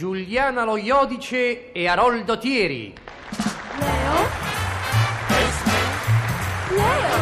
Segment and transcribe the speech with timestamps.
[0.00, 2.94] Giuliana Lo Iodice e Aroldo Thieri.
[3.78, 4.14] Leo?
[6.70, 7.18] Leo?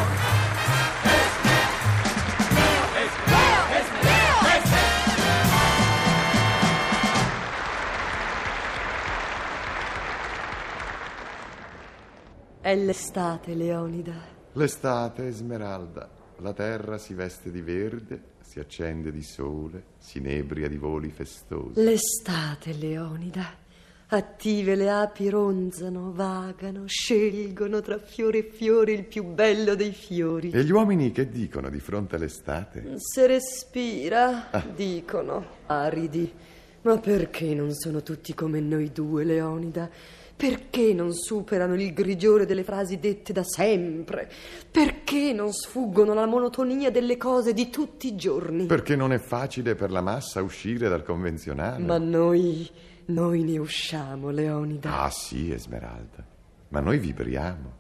[12.60, 14.13] È l'estate, Leonida.
[14.53, 16.09] L'estate, Esmeralda.
[16.37, 21.83] La terra si veste di verde, si accende di sole, si inebria di voli festosi.
[21.83, 23.46] L'estate, Leonida.
[24.06, 30.50] Attive le api ronzano, vagano, scelgono tra fiori e fiori il più bello dei fiori.
[30.50, 32.95] E gli uomini che dicono di fronte all'estate?
[32.96, 36.32] Se respira, dicono, aridi.
[36.82, 39.90] Ma perché non sono tutti come noi due, Leonida?
[40.38, 44.30] Perché non superano il grigiore delle frasi dette da sempre?
[44.70, 48.66] Perché non sfuggono alla monotonia delle cose di tutti i giorni?
[48.66, 51.82] Perché non è facile per la massa uscire dal convenzionale.
[51.82, 52.70] Ma noi,
[53.06, 55.02] noi ne usciamo, Leonida.
[55.02, 56.24] Ah sì, Esmeralda.
[56.68, 57.73] Ma noi vibriamo.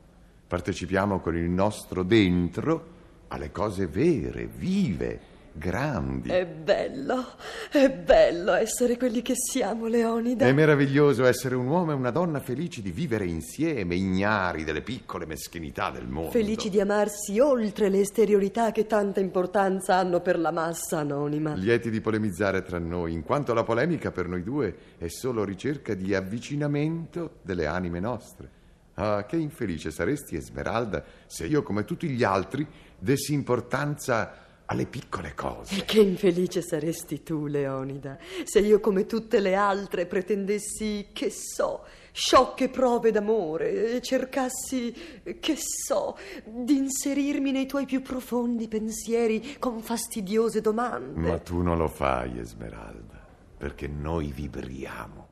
[0.48, 2.96] Partecipiamo con il nostro dentro
[3.28, 5.20] alle cose vere, vive,
[5.58, 6.30] grandi.
[6.30, 7.34] È bello,
[7.70, 10.46] è bello essere quelli che siamo, Leonida.
[10.46, 15.26] È meraviglioso essere un uomo e una donna felici di vivere insieme, ignari delle piccole
[15.26, 16.30] meschinità del mondo.
[16.30, 21.54] Felici di amarsi oltre le esteriorità che tanta importanza hanno per la massa anonima.
[21.54, 25.94] Lieti di polemizzare tra noi, in quanto la polemica per noi due è solo ricerca
[25.94, 28.56] di avvicinamento delle anime nostre.
[28.94, 32.66] Ah, che infelice saresti, Esmeralda, se io, come tutti gli altri,
[32.98, 35.76] dessi importanza alle piccole cose.
[35.76, 41.84] E che infelice saresti tu, Leonida, se io come tutte le altre pretendessi, che so,
[42.12, 44.94] sciocche prove d'amore e cercassi,
[45.40, 51.18] che so, di inserirmi nei tuoi più profondi pensieri con fastidiose domande.
[51.18, 55.26] Ma tu non lo fai, Esmeralda, perché noi vibriamo.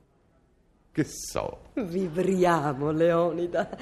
[0.96, 1.72] Che so.
[1.74, 3.76] Vibriamo, Leonida,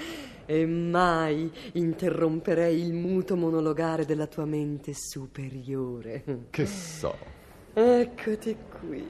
[0.44, 6.48] e mai interromperei il muto monologare della tua mente superiore.
[6.50, 7.16] Che so.
[7.72, 9.08] Eccoti qui,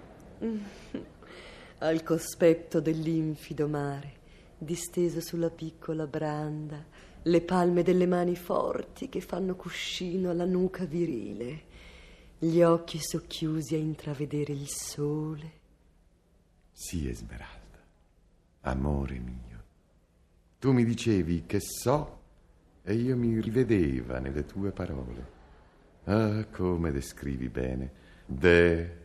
[1.78, 4.12] al cospetto dell'infido mare,
[4.58, 6.84] disteso sulla piccola branda,
[7.22, 11.62] le palme delle mani forti che fanno cuscino alla nuca virile,
[12.36, 15.52] gli occhi socchiusi a intravedere il sole.
[16.70, 17.63] Sì, Esmeralda,
[18.64, 19.62] amore mio.
[20.58, 22.20] Tu mi dicevi che so
[22.82, 25.32] e io mi rivedeva nelle tue parole.
[26.04, 28.02] Ah, come descrivi bene.
[28.26, 28.96] De,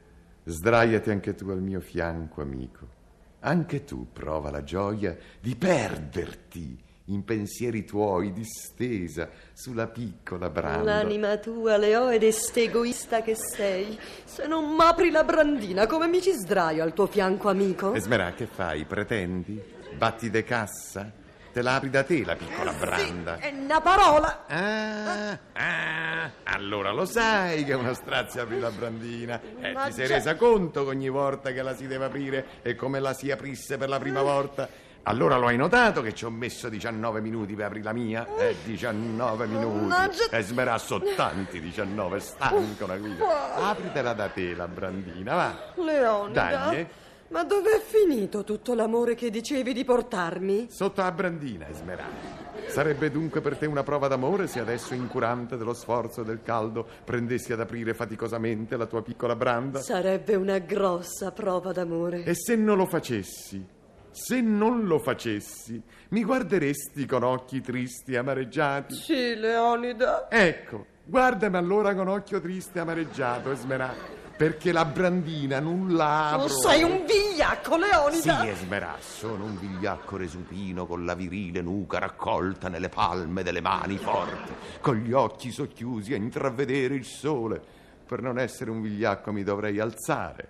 [0.44, 2.98] sdraiati anche tu al mio fianco, amico.
[3.42, 10.84] Anche tu prova la gioia di perderti in pensieri tuoi distesa sulla piccola branda.
[10.96, 13.98] L'anima tua, Leo, ed egoista che sei.
[14.24, 17.94] Se non m'apri la brandina, come mi ci sdraio al tuo fianco, amico?
[17.94, 18.86] Esmerà, che fai?
[18.86, 19.62] Pretendi?
[19.96, 21.12] Batti de cassa?
[21.52, 23.38] Te la apri da te la piccola branda?
[23.38, 24.46] È una parola.
[24.48, 29.42] Ah, ah, allora lo sai che una strazia apri la brandina.
[29.60, 32.76] Eh, Ma ti sei resa conto che ogni volta che la si deve aprire e
[32.76, 34.70] come la si aprisse per la prima volta?
[35.04, 38.28] Allora lo hai notato che ci ho messo 19 minuti per aprire la mia?
[38.38, 39.86] Eh, 19 minuti.
[39.86, 43.56] Mannaggia- E smerazzo tanti 19, stanco una guida.
[43.70, 45.74] Apritela da te la brandina, va.
[45.84, 46.50] Leonida.
[46.50, 46.88] Dai, eh.
[47.30, 50.68] Ma dov'è finito tutto l'amore che dicevi di portarmi?
[50.70, 52.48] Sotto la brandina, Esmeralda.
[52.68, 56.86] Sarebbe dunque per te una prova d'amore se adesso, incurante dello sforzo e del caldo,
[57.04, 59.80] prendessi ad aprire faticosamente la tua piccola branda?
[59.80, 62.24] Sarebbe una grossa prova d'amore.
[62.26, 63.78] E se non lo facessi?
[64.12, 68.96] Se non lo facessi, mi guarderesti con occhi tristi e amareggiati?
[68.96, 70.28] Sì, Leonida.
[70.30, 76.48] Ecco, guardami allora con occhio triste e amareggiato, Esmeralda, perché la brandina non la apro.
[76.48, 78.42] Tu sei un vigliacco, Leonida.
[78.42, 83.98] Sì, Esmerà, sono un vigliacco resupino con la virile nuca raccolta nelle palme delle mani
[83.98, 87.62] forti, con gli occhi socchiusi a intravedere il sole.
[88.06, 90.48] Per non essere un vigliacco mi dovrei alzare.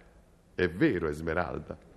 [0.56, 1.88] È vero, Esmeralda?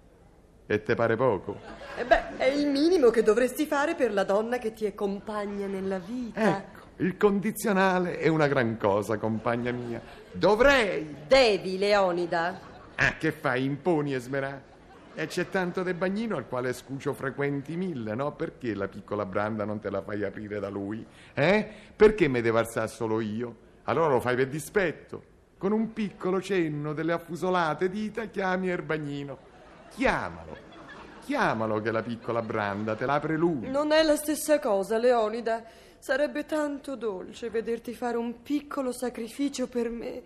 [0.73, 1.61] E te pare poco?
[1.99, 5.67] Eh beh, è il minimo che dovresti fare per la donna che ti è compagna
[5.67, 6.41] nella vita.
[6.41, 10.01] Ecco, il condizionale è una gran cosa, compagna mia.
[10.33, 11.15] Dovrei.
[11.29, 12.59] Devi, Leonida.
[12.95, 13.65] Ah, che fai?
[13.65, 14.63] Imponi, Esmerà?
[15.13, 18.33] E c'è tanto del bagnino al quale scucio frequenti mille, no?
[18.33, 21.05] Perché la piccola branda non te la fai aprire da lui?
[21.35, 21.69] Eh?
[21.95, 23.57] Perché me devo alzare solo io?
[23.83, 25.23] Allora lo fai per dispetto.
[25.59, 29.51] Con un piccolo cenno delle affusolate dita chiami Erbagnino.
[29.95, 30.57] Chiamalo.
[31.25, 33.69] Chiamalo che la piccola branda te l'apre lui.
[33.69, 35.63] Non è la stessa cosa, Leonida.
[35.99, 40.23] Sarebbe tanto dolce vederti fare un piccolo sacrificio per me.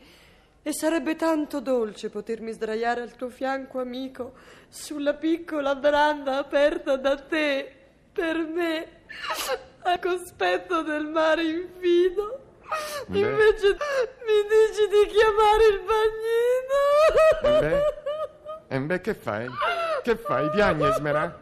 [0.62, 4.32] E sarebbe tanto dolce potermi sdraiare al tuo fianco, amico,
[4.68, 7.72] sulla piccola branda aperta da te,
[8.12, 8.88] per me,
[9.82, 12.40] a cospetto del mare infido.
[13.08, 13.76] Invece
[14.24, 17.60] mi dici di chiamare il bagnino.
[17.60, 18.05] Beh,
[18.68, 19.48] e beh, che fai?
[20.02, 20.50] Che fai?
[20.50, 21.38] Piagni, Esmerà?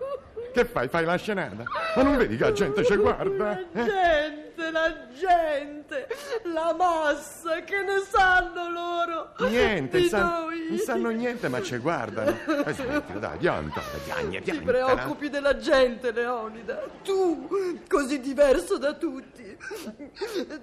[0.53, 0.89] Che fai?
[0.89, 1.65] Fai la scenata?
[1.97, 3.45] Ma non vedi che la gente ci guarda?
[3.73, 3.85] La eh?
[3.85, 6.07] gente, la gente,
[6.45, 9.33] la massa, che ne sanno loro?
[9.49, 10.54] Niente, di san-?
[10.69, 12.31] Non sanno niente, ma ci guardano.
[12.65, 14.65] E smettila, dai, pianta, piagni, Ti piagni.
[14.65, 16.83] preoccupi della gente, Leonida.
[17.03, 19.57] Tu, così diverso da tutti.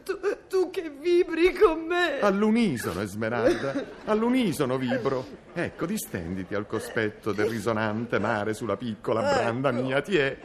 [0.03, 2.19] Tu, tu che vibri con me.
[2.19, 3.73] All'unisono, Esmeralda,
[4.05, 5.25] all'unisono vibro.
[5.53, 10.37] Ecco, distenditi al cospetto del risonante mare sulla piccola branda mia, ti è.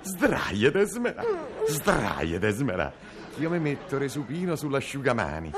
[0.00, 1.24] Sdraiate, Esmerà,
[1.66, 2.92] sdraiate, Esmerà.
[3.38, 5.52] Io mi metto resupino sull'asciugamani.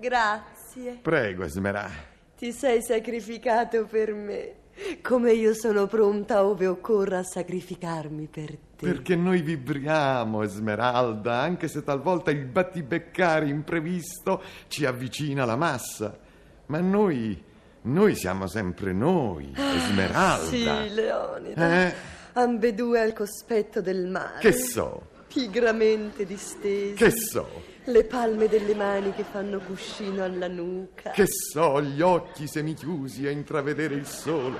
[0.00, 0.53] Grazie.
[1.02, 1.88] Prego, Esmerà.
[2.36, 4.54] Ti sei sacrificato per me.
[5.02, 8.86] Come io sono pronta ove occorra a sacrificarmi per te.
[8.86, 16.18] Perché noi vibriamo, Esmeralda, anche se talvolta il battibeccare imprevisto ci avvicina alla massa.
[16.66, 17.40] Ma noi,
[17.82, 20.46] noi siamo sempre noi, Esmeralda.
[20.46, 21.86] Sì, Leonida.
[21.86, 21.94] Eh?
[22.32, 24.40] Ambedue al cospetto del mare.
[24.40, 26.94] Che so, Pigramente distesi.
[26.94, 27.48] che so,
[27.84, 31.10] Le palme delle mani che fanno cuscino alla nuca.
[31.10, 34.58] che so, gli occhi semichiusi a intravedere il sole.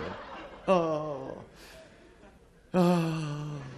[0.64, 1.44] Oh,
[2.72, 3.72] oh.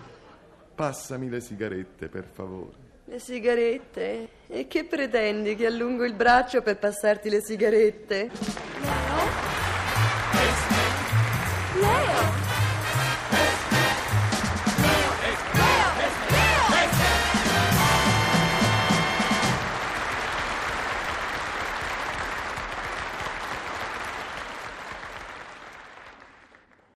[0.75, 2.85] Passami le sigarette, per favore.
[3.05, 4.29] Le sigarette?
[4.49, 8.31] E che pretendi che allungo il braccio per passarti le sigarette?